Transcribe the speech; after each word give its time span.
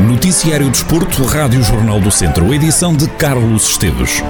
Noticiário 0.00 0.70
Desporto, 0.70 1.22
Rádio 1.24 1.62
Jornal 1.62 2.00
do 2.00 2.10
Centro, 2.10 2.54
edição 2.54 2.96
de 2.96 3.06
Carlos 3.10 3.68
Esteves. 3.68 4.22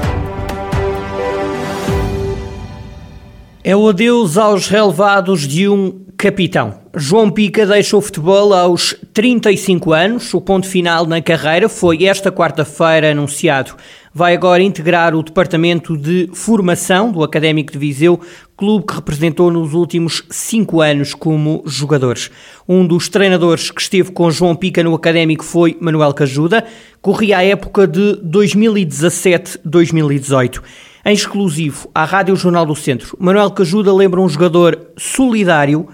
É 3.63 3.77
o 3.77 3.89
adeus 3.89 4.37
aos 4.37 4.67
relevados 4.67 5.47
de 5.47 5.69
um 5.69 6.05
capitão. 6.17 6.81
João 6.97 7.31
Pica 7.31 7.65
deixa 7.65 7.97
o 7.97 8.01
futebol 8.01 8.53
aos 8.53 8.97
35 9.15 9.93
anos. 9.93 10.35
O 10.35 10.41
ponto 10.41 10.67
final 10.67 11.07
na 11.07 11.23
carreira 11.23 11.69
foi 11.69 12.07
esta 12.07 12.33
quarta-feira 12.33 13.13
anunciado. 13.13 13.77
Vai 14.13 14.35
agora 14.35 14.61
integrar 14.63 15.15
o 15.15 15.23
departamento 15.23 15.97
de 15.97 16.29
formação 16.33 17.13
do 17.13 17.23
Académico 17.23 17.73
de 17.73 17.79
Viseu, 17.79 18.21
clube 18.57 18.87
que 18.87 18.95
representou 18.95 19.49
nos 19.51 19.75
últimos 19.75 20.25
cinco 20.31 20.81
anos 20.81 21.13
como 21.15 21.63
jogadores. 21.67 22.31
Um 22.69 22.87
dos 22.87 23.09
treinadores 23.09 23.71
que 23.71 23.81
esteve 23.81 24.11
com 24.11 24.29
João 24.31 24.57
Pica 24.57 24.83
no 24.83 24.95
Académico 24.95 25.45
foi 25.45 25.77
Manuel 25.81 26.13
Cajuda. 26.15 26.65
Corria 27.01 27.39
a 27.39 27.45
época 27.45 27.87
de 27.87 28.21
2017-2018. 28.25 30.61
Em 31.05 31.13
exclusivo 31.13 31.89
à 31.95 32.05
Rádio 32.05 32.35
Jornal 32.37 32.67
do 32.67 32.75
Centro, 32.75 33.17
Manuel 33.21 33.51
Cajuda 33.51 33.95
lembra 33.95 34.21
um 34.21 34.29
jogador 34.29 34.91
solidário 34.97 35.89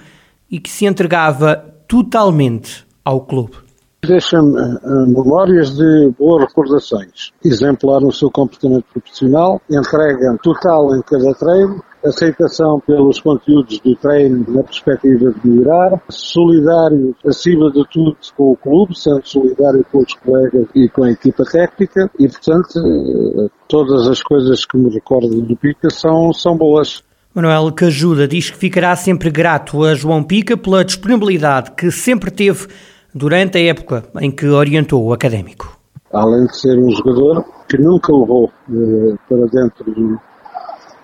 e 0.50 0.58
que 0.58 0.70
se 0.70 0.86
entregava 0.86 1.56
totalmente 1.86 2.84
ao 3.04 3.20
clube. 3.20 3.63
Deixa-me 4.06 4.60
uh, 4.60 5.06
memórias 5.06 5.74
de 5.76 6.12
boas 6.18 6.44
recordações. 6.44 7.32
Exemplar 7.44 8.00
no 8.00 8.12
seu 8.12 8.30
comportamento 8.30 8.84
profissional, 8.92 9.60
entrega 9.70 10.36
total 10.42 10.94
em 10.94 11.02
cada 11.02 11.34
treino, 11.34 11.82
aceitação 12.04 12.80
pelos 12.80 13.20
conteúdos 13.20 13.78
do 13.80 13.96
treino 13.96 14.44
na 14.48 14.62
perspectiva 14.62 15.32
de 15.32 15.48
melhorar, 15.48 16.02
solidário 16.10 17.16
acima 17.26 17.70
de 17.70 17.82
tudo 17.90 18.16
com 18.36 18.52
o 18.52 18.56
clube, 18.56 18.98
sendo 18.98 19.26
solidário 19.26 19.84
com 19.90 19.98
os 19.98 20.12
colegas 20.14 20.66
e 20.74 20.88
com 20.88 21.04
a 21.04 21.10
equipa 21.10 21.44
técnica 21.44 22.10
e, 22.18 22.28
portanto, 22.28 22.78
uh, 22.78 23.50
todas 23.68 24.06
as 24.06 24.22
coisas 24.22 24.64
que 24.66 24.76
me 24.76 24.90
recordo 24.90 25.40
do 25.40 25.56
Pica 25.56 25.88
são, 25.90 26.32
são 26.32 26.56
boas. 26.56 27.02
Manuel 27.34 27.72
Cajuda 27.72 28.28
diz 28.28 28.50
que 28.50 28.56
ficará 28.56 28.94
sempre 28.94 29.28
grato 29.28 29.82
a 29.82 29.94
João 29.94 30.22
Pica 30.22 30.56
pela 30.56 30.84
disponibilidade 30.84 31.72
que 31.72 31.90
sempre 31.90 32.30
teve 32.30 32.68
durante 33.14 33.58
a 33.58 33.62
época 33.62 34.04
em 34.20 34.30
que 34.30 34.46
orientou 34.46 35.04
o 35.04 35.12
académico. 35.12 35.78
Além 36.12 36.46
de 36.46 36.56
ser 36.56 36.78
um 36.78 36.90
jogador 36.90 37.44
que 37.68 37.78
nunca 37.78 38.12
levou 38.12 38.50
eh, 38.70 39.14
para 39.28 39.46
dentro 39.46 39.84
do, 39.84 40.20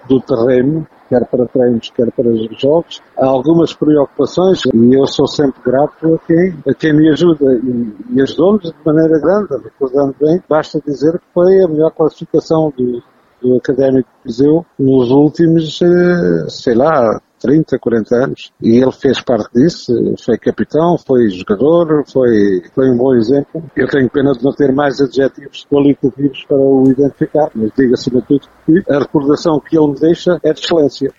do 0.09 0.21
terreno, 0.21 0.87
quer 1.09 1.25
para 1.27 1.47
treinos, 1.47 1.91
quer 1.91 2.11
para 2.13 2.31
jogos. 2.59 3.03
Há 3.19 3.27
algumas 3.27 3.75
preocupações 3.75 4.63
e 4.73 4.95
eu 4.95 5.07
sou 5.07 5.27
sempre 5.27 5.61
grato 5.65 6.15
a 6.15 6.19
quem, 6.27 6.55
a 6.69 6.75
quem 6.75 6.93
me 6.95 7.09
ajuda 7.11 7.53
e, 7.55 7.95
e 8.15 8.23
ajudou-me 8.23 8.61
de 8.61 8.75
maneira 8.85 9.19
grande, 9.19 9.65
recordando 9.65 10.15
bem, 10.21 10.41
basta 10.49 10.81
dizer 10.87 11.19
que 11.19 11.25
foi 11.35 11.63
a 11.65 11.69
melhor 11.69 11.91
classificação 11.91 12.73
do, 12.77 13.03
do 13.43 13.57
Académico 13.57 14.09
de 14.25 14.31
Viseu 14.33 14.65
nos 14.79 15.11
últimos, 15.11 15.81
eh, 15.83 16.49
sei 16.49 16.75
lá, 16.75 17.21
30, 17.41 17.79
40 17.79 18.15
anos. 18.17 18.53
E 18.63 18.77
ele 18.77 18.93
fez 18.93 19.21
parte 19.21 19.51
disso, 19.55 19.93
foi 20.25 20.39
capitão, 20.39 20.97
foi 20.99 21.29
jogador, 21.31 22.05
foi, 22.11 22.63
foi 22.75 22.91
um 22.91 22.97
bom 22.97 23.15
exemplo. 23.15 23.63
Eu 23.75 23.89
tenho 23.89 24.11
pena 24.11 24.33
de 24.33 24.45
não 24.45 24.53
ter 24.53 24.73
mais 24.73 25.01
adjetivos 25.01 25.67
qualitativos 25.71 26.45
para 26.45 26.57
o 26.57 26.91
identificar, 26.91 27.51
mas 27.55 27.71
diga 27.77 27.95
acima 27.95 28.21
de 28.21 28.27
tudo 28.27 28.49
que 28.67 28.93
a 28.93 28.99
recordação 28.99 29.61
que 29.61 29.77
ele 29.77 29.89
me 29.89 30.01
deixa 30.01 30.39
é 30.43 30.53
de 30.53 30.61
excelência. 30.61 31.13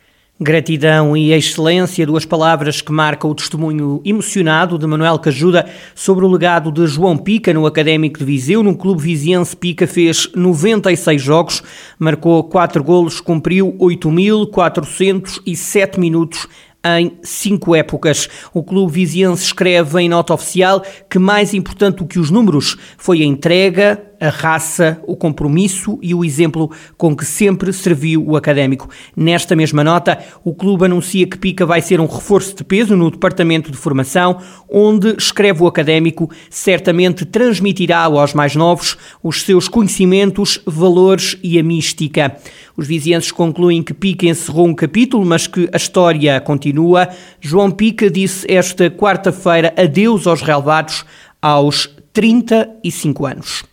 Gratidão 0.43 1.15
e 1.15 1.31
excelência, 1.31 2.03
duas 2.03 2.25
palavras 2.25 2.81
que 2.81 2.91
marcam 2.91 3.29
o 3.29 3.35
testemunho 3.35 4.01
emocionado 4.03 4.75
de 4.75 4.87
Manuel 4.87 5.19
Cajuda 5.19 5.69
sobre 5.93 6.25
o 6.25 6.27
legado 6.27 6.71
de 6.71 6.87
João 6.87 7.15
Pica 7.15 7.53
no 7.53 7.67
Académico 7.67 8.17
de 8.17 8.25
Viseu. 8.25 8.63
No 8.63 8.75
clube 8.75 9.03
viziense, 9.03 9.55
Pica 9.55 9.85
fez 9.85 10.27
96 10.33 11.21
jogos, 11.21 11.61
marcou 11.99 12.43
4 12.45 12.83
golos, 12.83 13.21
cumpriu 13.21 13.71
8.407 13.73 15.99
minutos 15.99 16.47
em 16.83 17.19
cinco 17.21 17.75
épocas. 17.75 18.27
O 18.51 18.63
clube 18.63 18.91
viziense 18.91 19.43
escreve 19.43 20.01
em 20.01 20.09
nota 20.09 20.33
oficial 20.33 20.83
que 21.07 21.19
mais 21.19 21.53
importante 21.53 21.97
do 21.97 22.07
que 22.07 22.17
os 22.17 22.31
números 22.31 22.79
foi 22.97 23.21
a 23.21 23.25
entrega, 23.25 24.10
a 24.21 24.29
raça, 24.29 25.01
o 25.07 25.15
compromisso 25.15 25.97
e 25.99 26.13
o 26.13 26.23
exemplo 26.23 26.69
com 26.95 27.15
que 27.15 27.25
sempre 27.25 27.73
serviu 27.73 28.23
o 28.23 28.37
académico. 28.37 28.87
Nesta 29.17 29.55
mesma 29.55 29.83
nota, 29.83 30.19
o 30.43 30.53
clube 30.53 30.85
anuncia 30.85 31.25
que 31.25 31.39
Pica 31.39 31.65
vai 31.65 31.81
ser 31.81 31.99
um 31.99 32.05
reforço 32.05 32.55
de 32.55 32.63
peso 32.63 32.95
no 32.95 33.09
departamento 33.09 33.71
de 33.71 33.77
formação, 33.77 34.37
onde, 34.69 35.15
escreve 35.17 35.63
o 35.63 35.67
académico, 35.67 36.29
certamente 36.51 37.25
transmitirá 37.25 38.03
aos 38.03 38.35
mais 38.35 38.55
novos 38.55 38.95
os 39.23 39.41
seus 39.41 39.67
conhecimentos, 39.67 40.61
valores 40.67 41.35
e 41.41 41.57
a 41.57 41.63
mística. 41.63 42.37
Os 42.77 42.87
vizienses 42.87 43.31
concluem 43.31 43.81
que 43.81 43.93
Pica 43.93 44.27
encerrou 44.27 44.67
um 44.67 44.75
capítulo, 44.75 45.25
mas 45.25 45.47
que 45.47 45.67
a 45.73 45.77
história 45.77 46.39
continua. 46.39 47.09
João 47.39 47.71
Pica 47.71 48.09
disse 48.09 48.45
esta 48.51 48.89
quarta-feira 48.91 49.73
adeus 49.75 50.27
aos 50.27 50.41
relevados 50.41 51.03
aos 51.41 51.89
35 52.13 53.25
anos. 53.25 53.70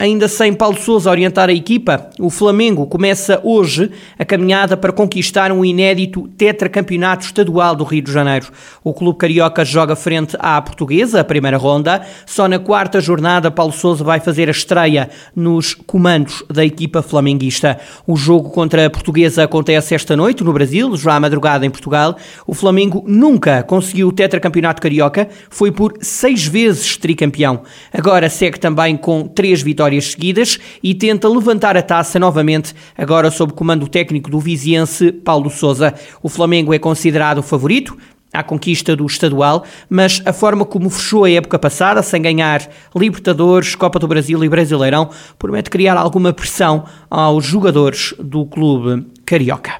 Ainda 0.00 0.28
sem 0.28 0.54
Paulo 0.54 0.78
Sousa 0.78 1.10
orientar 1.10 1.50
a 1.50 1.52
equipa, 1.52 2.08
o 2.18 2.30
Flamengo 2.30 2.86
começa 2.86 3.38
hoje 3.44 3.90
a 4.18 4.24
caminhada 4.24 4.74
para 4.74 4.94
conquistar 4.94 5.52
um 5.52 5.62
inédito 5.62 6.26
tetracampeonato 6.38 7.26
estadual 7.26 7.76
do 7.76 7.84
Rio 7.84 8.00
de 8.00 8.10
Janeiro. 8.10 8.46
O 8.82 8.94
clube 8.94 9.18
carioca 9.18 9.62
joga 9.62 9.94
frente 9.94 10.38
à 10.38 10.62
portuguesa, 10.62 11.20
a 11.20 11.24
primeira 11.24 11.58
ronda. 11.58 12.00
Só 12.24 12.48
na 12.48 12.58
quarta 12.58 12.98
jornada, 12.98 13.50
Paulo 13.50 13.74
Sousa 13.74 14.02
vai 14.02 14.20
fazer 14.20 14.48
a 14.48 14.52
estreia 14.52 15.10
nos 15.36 15.74
comandos 15.74 16.42
da 16.48 16.64
equipa 16.64 17.02
flamenguista. 17.02 17.78
O 18.06 18.16
jogo 18.16 18.48
contra 18.48 18.86
a 18.86 18.88
portuguesa 18.88 19.44
acontece 19.44 19.94
esta 19.94 20.16
noite 20.16 20.42
no 20.42 20.54
Brasil, 20.54 20.96
já 20.96 21.12
à 21.12 21.20
madrugada 21.20 21.66
em 21.66 21.70
Portugal. 21.70 22.16
O 22.46 22.54
Flamengo 22.54 23.04
nunca 23.06 23.62
conseguiu 23.64 24.08
o 24.08 24.12
tetracampeonato 24.12 24.80
carioca, 24.80 25.28
foi 25.50 25.70
por 25.70 25.92
seis 26.00 26.46
vezes 26.46 26.96
tricampeão. 26.96 27.64
Agora 27.92 28.30
segue 28.30 28.58
também 28.58 28.96
com 28.96 29.28
três 29.28 29.60
vitórias 29.60 29.89
vitórias 29.90 30.12
seguidas 30.12 30.58
e 30.82 30.94
tenta 30.94 31.28
levantar 31.28 31.76
a 31.76 31.82
taça 31.82 32.18
novamente, 32.18 32.74
agora 32.96 33.30
sob 33.30 33.52
comando 33.52 33.88
técnico 33.88 34.30
do 34.30 34.38
viziense 34.38 35.10
Paulo 35.10 35.50
Sousa. 35.50 35.92
O 36.22 36.28
Flamengo 36.28 36.72
é 36.72 36.78
considerado 36.78 37.38
o 37.38 37.42
favorito, 37.42 37.96
à 38.32 38.44
conquista 38.44 38.94
do 38.94 39.04
estadual, 39.04 39.64
mas 39.88 40.22
a 40.24 40.32
forma 40.32 40.64
como 40.64 40.88
fechou 40.88 41.24
a 41.24 41.30
época 41.30 41.58
passada, 41.58 42.00
sem 42.00 42.22
ganhar 42.22 42.68
Libertadores, 42.94 43.74
Copa 43.74 43.98
do 43.98 44.06
Brasil 44.06 44.42
e 44.44 44.48
Brasileirão, 44.48 45.10
promete 45.36 45.68
criar 45.68 45.96
alguma 45.96 46.32
pressão 46.32 46.84
aos 47.10 47.44
jogadores 47.44 48.14
do 48.20 48.46
clube 48.46 49.04
carioca. 49.26 49.72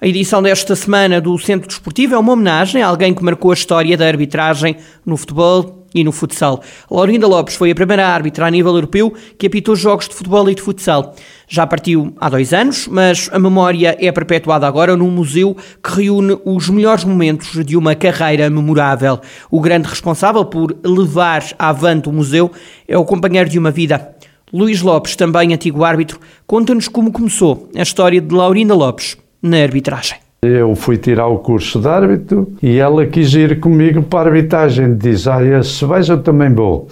A 0.00 0.06
edição 0.06 0.42
desta 0.42 0.74
semana 0.74 1.20
do 1.20 1.38
Centro 1.38 1.68
Desportivo 1.68 2.14
é 2.14 2.18
uma 2.18 2.32
homenagem 2.32 2.80
a 2.80 2.86
alguém 2.86 3.12
que 3.12 3.22
marcou 3.22 3.50
a 3.50 3.54
história 3.54 3.98
da 3.98 4.06
arbitragem 4.06 4.76
no 5.04 5.18
futebol 5.18 5.79
e 5.94 6.04
no 6.04 6.12
futsal. 6.12 6.62
Laurinda 6.90 7.26
Lopes 7.26 7.54
foi 7.54 7.70
a 7.70 7.74
primeira 7.74 8.06
árbitra 8.06 8.46
a 8.46 8.50
nível 8.50 8.74
europeu 8.74 9.12
que 9.38 9.46
apitou 9.46 9.74
jogos 9.74 10.08
de 10.08 10.14
futebol 10.14 10.48
e 10.48 10.54
de 10.54 10.62
futsal. 10.62 11.14
Já 11.48 11.66
partiu 11.66 12.14
há 12.20 12.28
dois 12.28 12.52
anos, 12.52 12.86
mas 12.86 13.28
a 13.32 13.38
memória 13.38 13.96
é 14.00 14.10
perpetuada 14.12 14.66
agora 14.66 14.96
num 14.96 15.10
museu 15.10 15.56
que 15.82 16.02
reúne 16.02 16.38
os 16.44 16.68
melhores 16.68 17.04
momentos 17.04 17.64
de 17.64 17.76
uma 17.76 17.94
carreira 17.94 18.48
memorável. 18.48 19.20
O 19.50 19.60
grande 19.60 19.88
responsável 19.88 20.44
por 20.44 20.76
levar 20.84 21.44
avante 21.58 22.08
o 22.08 22.12
museu 22.12 22.50
é 22.86 22.96
o 22.96 23.04
companheiro 23.04 23.50
de 23.50 23.58
uma 23.58 23.70
vida. 23.70 24.14
Luís 24.52 24.82
Lopes, 24.82 25.14
também 25.14 25.54
antigo 25.54 25.84
árbitro, 25.84 26.20
conta-nos 26.46 26.88
como 26.88 27.12
começou 27.12 27.68
a 27.76 27.82
história 27.82 28.20
de 28.20 28.34
Laurinda 28.34 28.74
Lopes 28.74 29.16
na 29.42 29.58
arbitragem. 29.58 30.29
Eu 30.42 30.74
fui 30.74 30.96
tirar 30.96 31.26
o 31.26 31.38
curso 31.38 31.78
de 31.78 31.86
árbitro 31.86 32.50
e 32.62 32.78
ela 32.78 33.04
quis 33.04 33.34
ir 33.34 33.60
comigo 33.60 34.02
para 34.02 34.30
a 34.30 34.32
arbitragem. 34.32 34.96
Diz: 34.96 35.28
Ah, 35.28 35.62
se 35.62 35.84
vais, 35.84 36.08
eu 36.08 36.22
também 36.22 36.52
vou. 36.54 36.88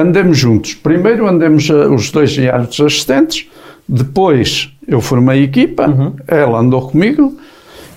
Andamos 0.00 0.38
juntos. 0.38 0.74
Primeiro 0.74 1.26
andamos 1.26 1.68
eh, 1.68 1.88
os 1.88 2.12
dois 2.12 2.38
em 2.38 2.46
árbitros 2.46 2.80
assistentes, 2.80 3.48
depois 3.88 4.72
eu 4.86 5.00
formei 5.00 5.42
equipa, 5.42 5.88
uhum. 5.88 6.12
ela 6.28 6.60
andou 6.60 6.82
comigo, 6.88 7.36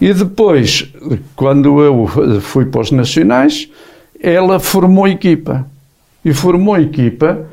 e 0.02 0.12
depois, 0.14 0.92
quando 1.36 1.80
eu 1.80 2.08
fui 2.42 2.66
para 2.66 2.82
os 2.82 2.90
nacionais, 2.90 3.70
ela 4.20 4.60
formou 4.60 5.08
equipa. 5.08 5.64
E 6.26 6.34
formou 6.34 6.76
equipa 6.76 7.46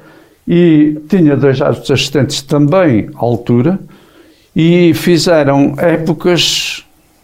e 0.48 0.98
tinha 1.10 1.36
dois 1.36 1.60
árbitros 1.60 1.90
assistentes 1.90 2.40
também 2.40 3.10
à 3.14 3.18
altura 3.18 3.78
e 4.56 4.92
fizeram 4.94 5.74
épocas 5.78 6.73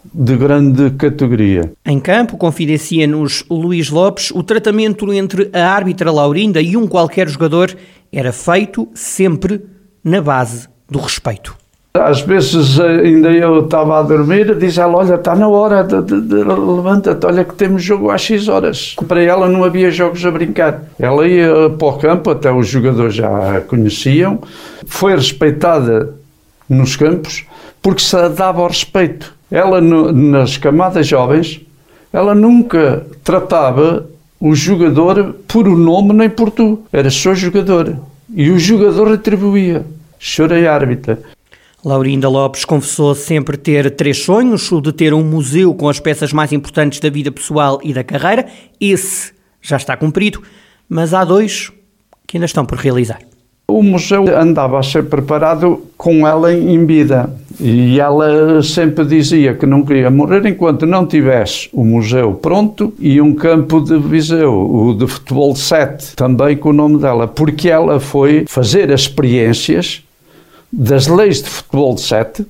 de 0.05 0.37
grande 0.37 0.91
categoria. 0.91 1.73
Em 1.85 2.01
campo, 2.01 2.37
confidencia-nos 2.37 3.45
Luís 3.51 3.91
Lopes, 3.91 4.31
o 4.31 4.43
tratamento 4.43 5.13
entre 5.13 5.51
a 5.53 5.69
árbitra 5.69 6.11
Laurinda 6.11 6.61
e 6.61 6.77
um 6.77 6.87
qualquer 6.87 7.29
jogador 7.29 7.77
era 8.13 8.33
feito 8.33 8.89
sempre 8.95 9.61
na 10.03 10.21
base 10.21 10.69
do 10.89 10.99
respeito. 10.99 11.57
Às 11.93 12.21
vezes 12.21 12.79
ainda 12.79 13.31
eu 13.31 13.65
estava 13.65 13.99
a 13.99 14.03
dormir, 14.03 14.55
diz 14.57 14.79
ela, 14.79 14.99
olha, 14.99 15.17
está 15.17 15.35
na 15.35 15.49
hora, 15.49 15.83
de, 15.83 16.01
de, 16.03 16.21
de 16.21 16.35
levanta-te, 16.37 17.27
olha 17.27 17.45
que 17.45 17.55
temos 17.55 17.83
jogo 17.83 18.11
às 18.11 18.23
X 18.23 18.47
horas. 18.47 18.95
Para 19.09 19.21
ela 19.21 19.49
não 19.49 19.65
havia 19.65 19.91
jogos 19.91 20.25
a 20.25 20.31
brincar. 20.31 20.85
Ela 21.01 21.27
ia 21.27 21.69
para 21.71 21.89
o 21.89 21.99
campo, 21.99 22.31
até 22.31 22.53
os 22.53 22.69
jogadores 22.69 23.17
já 23.17 23.57
a 23.57 23.61
conheciam, 23.61 24.41
foi 24.87 25.17
respeitada 25.17 26.15
nos 26.69 26.95
campos 26.95 27.45
porque 27.83 28.03
se 28.03 28.29
dava 28.31 28.61
ao 28.61 28.69
respeito. 28.69 29.35
Ela, 29.51 29.81
no, 29.81 30.13
nas 30.13 30.57
camadas 30.57 31.07
jovens, 31.07 31.61
ela 32.13 32.35
nunca 32.35 33.07
tratava 33.25 34.07
o 34.39 34.55
jogador 34.55 35.35
por 35.47 35.69
o 35.69 35.77
nome 35.77 36.13
nem 36.13 36.31
por 36.31 36.51
tu. 36.51 36.83
Era 36.93 37.11
só 37.11 37.35
jogador. 37.35 37.99
E 38.35 38.51
o 38.51 38.59
jogador 38.59 39.11
retribuía. 39.11 39.85
Chorei 40.19 40.67
árbitra. 40.67 41.19
Laurinda 41.85 42.29
Lopes 42.29 42.65
confessou 42.65 43.15
sempre 43.15 43.57
ter 43.57 43.91
três 43.93 44.19
sonhos: 44.19 44.71
o 44.71 44.81
de 44.81 44.93
ter 44.93 45.15
um 45.15 45.25
museu 45.25 45.75
com 45.75 45.89
as 45.89 45.99
peças 45.99 46.33
mais 46.33 46.53
importantes 46.53 47.01
da 47.01 47.11
vida 47.11 47.33
pessoal 47.33 47.81
e 47.83 47.93
da 47.93 48.05
carreira. 48.05 48.47
Esse 48.81 49.33
já 49.63 49.77
está 49.77 49.97
cumprido, 49.97 50.43
mas 50.89 51.13
há 51.15 51.25
dois 51.25 51.73
que 52.27 52.37
ainda 52.37 52.47
estão 52.47 52.65
por 52.65 52.79
realizar. 52.79 53.21
O 53.69 53.83
museu 53.83 54.25
andava 54.37 54.79
a 54.79 54.83
ser 54.83 55.05
preparado 55.05 55.87
com 55.97 56.27
ela 56.27 56.53
em 56.53 56.85
vida 56.85 57.31
e 57.61 58.01
ela 58.01 58.63
sempre 58.63 59.05
dizia 59.05 59.55
que 59.55 59.67
não 59.67 59.83
queria 59.83 60.11
morrer 60.11 60.47
enquanto 60.47 60.87
não 60.87 61.07
tivesse 61.07 61.69
o 61.73 61.85
museu 61.85 62.33
pronto 62.33 62.93
e 62.99 63.21
um 63.21 63.35
campo 63.35 63.81
de 63.81 63.99
Viseu, 63.99 64.53
o 64.53 64.95
de 64.95 65.07
futebol 65.07 65.55
7, 65.55 66.17
também 66.17 66.57
com 66.57 66.71
o 66.71 66.73
nome 66.73 66.99
dela, 66.99 67.29
porque 67.29 67.69
ela 67.69 68.01
foi 68.01 68.45
fazer 68.49 68.91
experiências 68.91 70.03
das 70.73 71.07
leis 71.07 71.43
de 71.43 71.51
futebol 71.51 71.95
de 71.95 72.01
7 72.01 72.47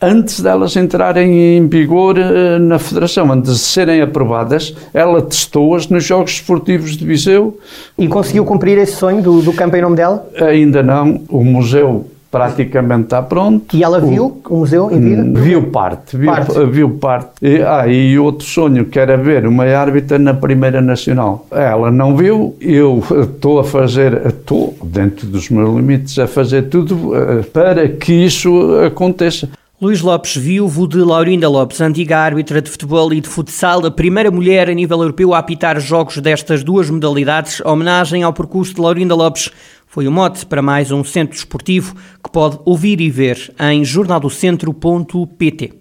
antes 0.00 0.40
delas 0.40 0.76
entrarem 0.76 1.56
em 1.56 1.66
vigor 1.66 2.16
eh, 2.18 2.58
na 2.58 2.78
Federação, 2.78 3.30
antes 3.32 3.52
de 3.52 3.58
serem 3.58 4.00
aprovadas, 4.00 4.74
ela 4.94 5.20
testou-as 5.20 5.88
nos 5.88 6.04
Jogos 6.04 6.32
Esportivos 6.32 6.96
de 6.96 7.04
Viseu. 7.04 7.58
E 7.98 8.06
conseguiu 8.06 8.44
cumprir 8.44 8.78
esse 8.78 8.92
sonho 8.92 9.20
do, 9.20 9.42
do 9.42 9.52
campo 9.52 9.76
em 9.76 9.82
nome 9.82 9.96
dela? 9.96 10.26
Ainda 10.40 10.82
não. 10.82 11.20
O 11.28 11.42
museu 11.42 12.06
praticamente 12.30 13.04
está 13.04 13.22
pronto. 13.22 13.76
E 13.76 13.82
ela 13.82 14.00
viu 14.00 14.40
o, 14.44 14.54
o 14.54 14.58
museu 14.58 14.90
em 14.90 15.00
vida? 15.00 15.22
Hum, 15.22 15.34
viu 15.34 15.62
parte, 15.64 16.16
viu 16.16 16.30
parte. 16.30 16.66
Viu 16.66 16.90
parte. 16.90 17.30
E, 17.42 17.62
ah, 17.62 17.86
e 17.86 18.18
outro 18.18 18.46
sonho 18.46 18.84
que 18.84 18.98
era 18.98 19.16
ver 19.16 19.46
uma 19.46 19.64
árbitra 19.64 20.18
na 20.18 20.34
Primeira 20.34 20.80
Nacional. 20.80 21.46
Ela 21.50 21.90
não 21.90 22.16
viu, 22.16 22.56
eu 22.60 23.02
estou 23.22 23.60
a 23.60 23.64
fazer, 23.64 24.26
estou 24.26 24.76
dentro 24.82 25.26
dos 25.26 25.48
meus 25.48 25.74
limites 25.74 26.18
a 26.18 26.26
fazer 26.26 26.68
tudo 26.68 27.12
uh, 27.12 27.44
para 27.52 27.88
que 27.88 28.12
isso 28.12 28.78
aconteça. 28.84 29.48
Luís 29.80 30.00
Lopes, 30.00 30.36
viúvo 30.36 30.88
de 30.88 30.98
Laurinda 30.98 31.48
Lopes, 31.48 31.80
antiga 31.80 32.18
árbitra 32.18 32.60
de 32.60 32.68
futebol 32.68 33.12
e 33.12 33.20
de 33.20 33.28
futsal, 33.28 33.86
a 33.86 33.90
primeira 33.92 34.28
mulher 34.28 34.68
a 34.68 34.74
nível 34.74 35.00
europeu 35.00 35.32
a 35.32 35.38
apitar 35.38 35.78
jogos 35.78 36.18
destas 36.18 36.64
duas 36.64 36.90
modalidades, 36.90 37.60
homenagem 37.60 38.24
ao 38.24 38.32
percurso 38.32 38.74
de 38.74 38.80
Laurinda 38.80 39.14
Lopes 39.14 39.52
foi 39.98 40.06
o 40.06 40.12
mote 40.12 40.46
para 40.46 40.62
mais 40.62 40.92
um 40.92 41.02
centro 41.02 41.34
desportivo 41.34 41.92
que 42.22 42.30
pode 42.30 42.56
ouvir 42.64 43.00
e 43.00 43.10
ver 43.10 43.52
em 43.58 43.84
jornaldocentro.pt. 43.84 45.72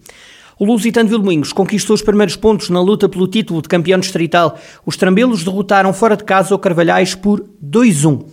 O 0.57 0.65
Lusitano 0.65 1.07
Vilmoinhos 1.07 1.53
conquistou 1.53 1.93
os 1.93 2.01
primeiros 2.01 2.35
pontos 2.35 2.71
na 2.71 2.81
luta 2.81 3.07
pelo 3.07 3.27
título 3.27 3.61
de 3.61 3.69
campeão 3.69 3.99
distrital. 3.99 4.57
Os 4.83 4.97
trambelos 4.97 5.43
derrotaram 5.43 5.93
fora 5.93 6.17
de 6.17 6.23
casa 6.23 6.55
o 6.55 6.57
Carvalhais 6.57 7.13
por 7.13 7.45
2-1 7.63 8.25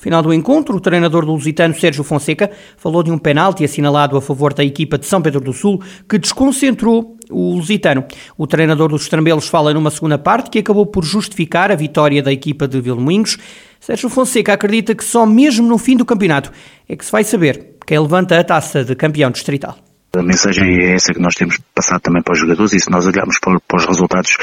final 0.00 0.22
do 0.22 0.32
encontro, 0.32 0.76
o 0.76 0.80
treinador 0.80 1.26
do 1.26 1.32
Lusitano, 1.32 1.74
Sérgio 1.74 2.02
Fonseca, 2.02 2.50
falou 2.76 3.02
de 3.02 3.10
um 3.10 3.18
penalti 3.18 3.64
assinalado 3.64 4.16
a 4.16 4.22
favor 4.22 4.54
da 4.54 4.64
equipa 4.64 4.96
de 4.96 5.04
São 5.04 5.20
Pedro 5.20 5.40
do 5.40 5.52
Sul 5.52 5.82
que 6.08 6.18
desconcentrou 6.18 7.18
o 7.30 7.54
Lusitano. 7.54 8.04
O 8.36 8.46
treinador 8.46 8.90
dos 8.90 9.08
Trambelos 9.08 9.48
fala 9.48 9.72
numa 9.72 9.90
segunda 9.90 10.18
parte 10.18 10.50
que 10.50 10.58
acabou 10.58 10.86
por 10.86 11.04
justificar 11.04 11.70
a 11.70 11.76
vitória 11.76 12.22
da 12.22 12.32
equipa 12.32 12.66
de 12.66 12.80
Vilmoinhos. 12.80 13.38
Sérgio 13.78 14.08
Fonseca 14.08 14.52
acredita 14.52 14.94
que 14.94 15.04
só 15.04 15.24
mesmo 15.24 15.66
no 15.66 15.78
fim 15.78 15.96
do 15.96 16.04
campeonato 16.04 16.52
é 16.88 16.96
que 16.96 17.04
se 17.04 17.12
vai 17.12 17.24
saber 17.24 17.76
quem 17.86 17.98
levanta 17.98 18.38
a 18.38 18.44
taça 18.44 18.84
de 18.84 18.94
campeão 18.94 19.30
distrital. 19.30 19.89
A 20.12 20.22
mensagem 20.24 20.80
é 20.80 20.94
essa 20.94 21.14
que 21.14 21.20
nós 21.20 21.36
temos 21.36 21.56
passado 21.72 22.00
também 22.00 22.20
para 22.20 22.32
os 22.32 22.40
jogadores 22.40 22.72
e 22.72 22.80
se 22.80 22.90
nós 22.90 23.06
olharmos 23.06 23.38
para, 23.38 23.60
para 23.60 23.76
os 23.76 23.86
resultados 23.86 24.36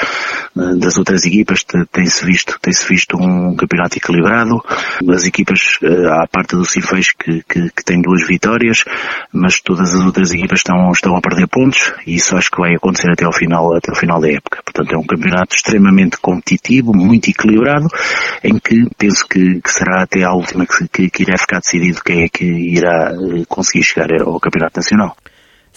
eh, 0.57 0.75
das 0.77 0.97
outras 0.97 1.25
equipas, 1.25 1.65
tem-se 1.91 2.25
visto, 2.25 2.57
tem-se 2.61 2.87
visto 2.87 3.17
um 3.17 3.53
campeonato 3.53 3.97
equilibrado. 3.97 4.63
As 5.13 5.25
equipas, 5.25 5.77
eh, 5.83 6.07
à 6.07 6.25
parte 6.25 6.55
do 6.55 6.63
Cifeis 6.63 7.11
que, 7.11 7.43
que, 7.43 7.69
que, 7.69 7.83
tem 7.83 8.01
duas 8.01 8.25
vitórias, 8.25 8.85
mas 9.33 9.59
todas 9.59 9.93
as 9.93 10.05
outras 10.05 10.31
equipas 10.31 10.59
estão, 10.59 10.89
estão 10.91 11.17
a 11.17 11.21
perder 11.21 11.47
pontos 11.49 11.91
e 12.05 12.15
isso 12.15 12.37
acho 12.37 12.49
que 12.49 12.61
vai 12.61 12.73
acontecer 12.73 13.11
até 13.11 13.25
ao 13.25 13.33
final, 13.33 13.75
até 13.75 13.91
ao 13.91 13.97
final 13.97 14.21
da 14.21 14.31
época. 14.31 14.63
Portanto, 14.63 14.93
é 14.93 14.97
um 14.97 15.05
campeonato 15.05 15.53
extremamente 15.53 16.17
competitivo, 16.17 16.93
muito 16.93 17.29
equilibrado, 17.29 17.87
em 18.41 18.57
que 18.57 18.87
penso 18.97 19.27
que, 19.27 19.59
que 19.59 19.69
será 19.69 20.03
até 20.03 20.23
a 20.23 20.31
última 20.31 20.65
que, 20.65 20.87
que, 20.87 21.09
que 21.09 21.23
irá 21.23 21.37
ficar 21.37 21.59
decidido 21.59 22.01
quem 22.05 22.23
é 22.23 22.29
que 22.29 22.45
irá 22.45 23.11
eh, 23.11 23.43
conseguir 23.49 23.83
chegar 23.83 24.07
ao 24.21 24.39
Campeonato 24.39 24.79
Nacional. 24.79 25.17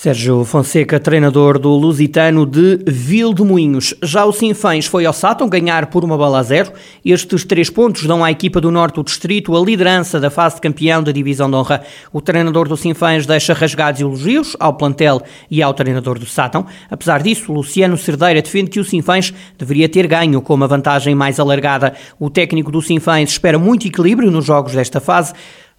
Sérgio 0.03 0.47
Fonseca, 0.47 0.99
treinador 0.99 1.59
do 1.59 1.69
Lusitano 1.73 2.47
de 2.47 2.79
Vildemoinhos. 2.87 3.93
Já 4.03 4.25
o 4.25 4.33
Sinfãs 4.33 4.87
foi 4.87 5.05
ao 5.05 5.13
Sátão 5.13 5.47
ganhar 5.47 5.89
por 5.89 6.03
uma 6.03 6.17
bola 6.17 6.39
a 6.39 6.43
zero. 6.43 6.73
Estes 7.05 7.45
três 7.45 7.69
pontos 7.69 8.07
dão 8.07 8.25
à 8.25 8.31
equipa 8.31 8.63
do 8.63 8.71
Norte 8.71 8.95
do 8.95 9.05
Distrito 9.05 9.55
a 9.55 9.61
liderança 9.61 10.19
da 10.19 10.31
fase 10.31 10.55
de 10.55 10.63
campeão 10.63 11.03
da 11.03 11.13
Divisão 11.13 11.51
de 11.51 11.57
Honra. 11.57 11.83
O 12.15 12.23
treinador 12.23 12.67
do 12.67 12.79
Sinfãs 12.79 13.27
deixa 13.27 13.53
rasgados 13.53 14.01
elogios 14.01 14.57
ao 14.59 14.73
plantel 14.73 15.21
e 15.51 15.63
ao 15.63 15.75
treinador 15.75 16.19
do 16.19 16.25
Sátão. 16.25 16.65
Apesar 16.91 17.23
disso, 17.23 17.53
Luciano 17.53 17.99
Cerdeira 17.99 18.41
defende 18.41 18.71
que 18.71 18.81
o 18.81 18.85
Sinfãs 18.85 19.35
deveria 19.59 19.87
ter 19.87 20.07
ganho 20.07 20.41
com 20.41 20.55
uma 20.55 20.67
vantagem 20.67 21.15
mais 21.15 21.39
alargada. 21.39 21.93
O 22.19 22.31
técnico 22.31 22.73
do 22.73 22.81
Sinfãs 22.81 23.29
espera 23.29 23.59
muito 23.59 23.87
equilíbrio 23.87 24.31
nos 24.31 24.47
jogos 24.47 24.73
desta 24.73 24.99
fase. 24.99 25.35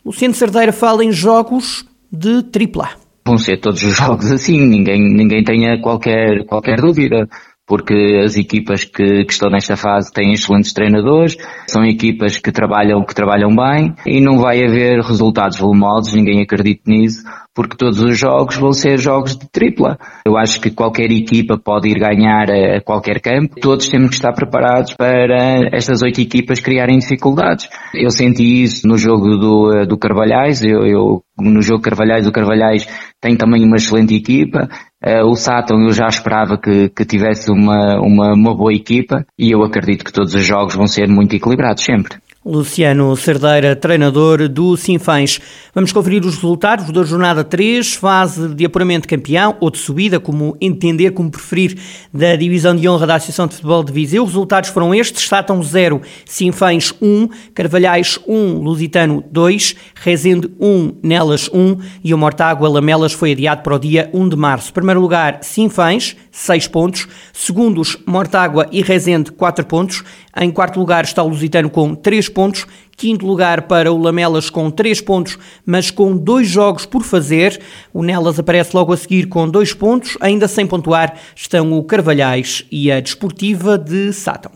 Luciano 0.05 0.35
Cerdeira 0.35 0.71
fala 0.71 1.03
em 1.03 1.11
jogos 1.11 1.83
de 2.11 2.43
tripla 2.43 3.00
vão 3.25 3.37
ser 3.37 3.57
todos 3.57 3.81
os 3.83 3.95
jogos 3.95 4.31
assim, 4.31 4.65
ninguém, 4.65 5.01
ninguém 5.01 5.43
tenha 5.43 5.79
qualquer, 5.81 6.45
qualquer 6.45 6.79
dúvida, 6.79 7.27
porque 7.71 8.19
as 8.21 8.35
equipas 8.35 8.83
que, 8.83 9.23
que 9.23 9.31
estão 9.31 9.49
nesta 9.49 9.77
fase 9.77 10.11
têm 10.11 10.33
excelentes 10.33 10.73
treinadores, 10.73 11.37
são 11.65 11.85
equipas 11.85 12.37
que 12.37 12.51
trabalham, 12.51 13.01
que 13.01 13.15
trabalham 13.15 13.55
bem 13.55 13.95
e 14.05 14.19
não 14.19 14.39
vai 14.39 14.61
haver 14.61 14.99
resultados 14.99 15.57
volumosos, 15.57 16.13
ninguém 16.13 16.41
acredita 16.41 16.81
nisso, 16.85 17.23
porque 17.55 17.77
todos 17.77 18.01
os 18.01 18.19
jogos 18.19 18.57
vão 18.57 18.73
ser 18.73 18.97
jogos 18.97 19.37
de 19.37 19.49
tripla. 19.49 19.97
Eu 20.27 20.37
acho 20.37 20.59
que 20.59 20.69
qualquer 20.69 21.11
equipa 21.11 21.57
pode 21.57 21.87
ir 21.87 21.97
ganhar 21.97 22.51
a 22.51 22.81
qualquer 22.81 23.21
campo. 23.21 23.55
Todos 23.61 23.87
temos 23.87 24.09
que 24.09 24.15
estar 24.15 24.33
preparados 24.33 24.93
para 24.93 25.69
estas 25.71 26.01
oito 26.01 26.19
equipas 26.19 26.59
criarem 26.59 26.99
dificuldades. 26.99 27.69
Eu 27.93 28.09
senti 28.09 28.63
isso 28.63 28.85
no 28.85 28.97
jogo 28.97 29.37
do, 29.37 29.85
do 29.85 29.97
Carvalhais. 29.97 30.61
Eu, 30.61 30.85
eu 30.85 31.23
no 31.39 31.61
jogo 31.61 31.81
Carvalhais, 31.81 32.27
o 32.27 32.31
Carvalhais 32.33 32.85
tem 33.21 33.37
também 33.37 33.63
uma 33.63 33.77
excelente 33.77 34.15
equipa. 34.15 34.67
Uh, 35.03 35.25
o 35.25 35.35
Sátão 35.35 35.81
eu 35.81 35.91
já 35.91 36.07
esperava 36.07 36.57
que, 36.57 36.89
que 36.89 37.05
tivesse 37.05 37.51
uma, 37.51 37.99
uma, 37.99 38.33
uma 38.33 38.55
boa 38.55 38.71
equipa 38.71 39.25
e 39.37 39.51
eu 39.51 39.63
acredito 39.63 40.05
que 40.05 40.13
todos 40.13 40.35
os 40.35 40.45
jogos 40.45 40.75
vão 40.75 40.85
ser 40.85 41.07
muito 41.07 41.35
equilibrados 41.35 41.83
sempre. 41.83 42.19
Luciano 42.43 43.15
Cerdeira, 43.15 43.75
treinador 43.75 44.49
do 44.49 44.75
Sinfãs. 44.75 45.39
Vamos 45.75 45.91
conferir 45.91 46.25
os 46.25 46.33
resultados 46.33 46.89
da 46.89 47.03
jornada 47.03 47.43
3, 47.43 47.93
fase 47.93 48.55
de 48.55 48.65
apuramento 48.65 49.03
de 49.03 49.15
campeão 49.15 49.55
ou 49.59 49.69
de 49.69 49.77
subida, 49.77 50.19
como 50.19 50.57
entender, 50.59 51.11
como 51.11 51.29
preferir, 51.29 51.77
da 52.11 52.35
divisão 52.35 52.75
de 52.75 52.89
honra 52.89 53.05
da 53.05 53.15
Associação 53.15 53.45
de 53.45 53.53
Futebol 53.53 53.83
de 53.83 53.93
Viseu. 53.93 54.23
Os 54.23 54.31
resultados 54.31 54.71
foram 54.71 54.93
estes: 54.95 55.27
Sátão 55.27 55.61
0, 55.61 56.01
Sinfãs 56.25 56.91
1, 56.99 57.29
Carvalhais 57.53 58.17
1, 58.27 58.53
Lusitano 58.55 59.23
2, 59.31 59.75
Rezende 59.93 60.49
1, 60.59 60.95
Nelas 61.03 61.47
1 61.53 61.77
e 62.03 62.11
o 62.11 62.17
Mortágua 62.17 62.67
Lamelas 62.67 63.13
foi 63.13 63.33
adiado 63.33 63.61
para 63.61 63.75
o 63.75 63.79
dia 63.79 64.09
1 64.11 64.29
de 64.29 64.35
março. 64.35 64.73
Primeiro 64.73 64.99
lugar, 64.99 65.37
Sinfãs, 65.43 66.15
6 66.31 66.67
pontos. 66.69 67.07
Segundos, 67.31 67.97
Mortágua 68.07 68.67
e 68.71 68.81
Rezende, 68.81 69.31
4 69.31 69.63
pontos. 69.63 70.03
Em 70.35 70.51
quarto 70.51 70.79
lugar 70.79 71.03
está 71.03 71.21
o 71.21 71.27
Lusitano 71.27 71.69
com 71.69 71.93
3 71.93 72.29
pontos. 72.29 72.65
Quinto 72.95 73.25
lugar 73.25 73.63
para 73.63 73.91
o 73.91 73.97
Lamelas 73.97 74.49
com 74.49 74.69
3 74.69 75.01
pontos, 75.01 75.37
mas 75.65 75.91
com 75.91 76.15
dois 76.15 76.47
jogos 76.47 76.85
por 76.85 77.03
fazer. 77.03 77.59
O 77.93 78.03
Nelas 78.03 78.39
aparece 78.39 78.75
logo 78.75 78.93
a 78.93 78.97
seguir 78.97 79.27
com 79.27 79.47
2 79.47 79.73
pontos. 79.73 80.17
Ainda 80.21 80.47
sem 80.47 80.65
pontuar 80.65 81.15
estão 81.35 81.73
o 81.73 81.83
Carvalhais 81.83 82.65
e 82.71 82.91
a 82.91 82.99
Desportiva 82.99 83.77
de 83.77 84.13
Sátão. 84.13 84.49